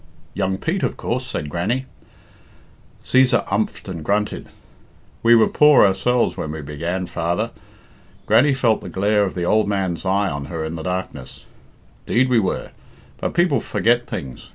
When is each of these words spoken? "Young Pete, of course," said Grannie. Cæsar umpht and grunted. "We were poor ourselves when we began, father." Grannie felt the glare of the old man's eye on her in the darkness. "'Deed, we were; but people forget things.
"Young 0.33 0.57
Pete, 0.57 0.81
of 0.81 0.97
course," 0.97 1.23
said 1.27 1.47
Grannie. 1.47 1.85
Cæsar 3.05 3.45
umpht 3.49 3.87
and 3.87 4.03
grunted. 4.03 4.49
"We 5.21 5.35
were 5.35 5.45
poor 5.47 5.85
ourselves 5.85 6.35
when 6.35 6.51
we 6.53 6.61
began, 6.63 7.05
father." 7.05 7.51
Grannie 8.25 8.55
felt 8.55 8.81
the 8.81 8.89
glare 8.89 9.25
of 9.25 9.35
the 9.35 9.43
old 9.43 9.67
man's 9.67 10.03
eye 10.03 10.27
on 10.31 10.45
her 10.45 10.65
in 10.65 10.73
the 10.73 10.81
darkness. 10.81 11.45
"'Deed, 12.07 12.29
we 12.29 12.39
were; 12.39 12.71
but 13.19 13.35
people 13.35 13.59
forget 13.59 14.07
things. 14.07 14.49